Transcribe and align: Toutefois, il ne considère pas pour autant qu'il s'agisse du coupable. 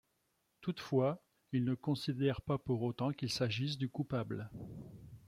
Toutefois, 0.61 1.21
il 1.51 1.63
ne 1.63 1.75
considère 1.75 2.41
pas 2.41 2.57
pour 2.57 2.81
autant 2.81 3.11
qu'il 3.11 3.29
s'agisse 3.31 3.77
du 3.77 3.87
coupable. 3.87 4.49